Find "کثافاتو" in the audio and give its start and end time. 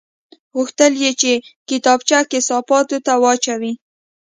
2.31-2.97